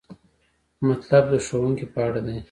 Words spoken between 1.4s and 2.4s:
ښوونکي په اړه دی.